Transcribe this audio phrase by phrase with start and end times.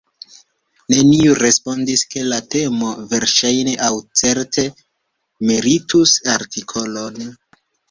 [0.93, 3.91] Neniu respondis, ke la temo verŝajne aŭ
[4.23, 4.67] certe
[5.53, 7.25] meritus artikolon.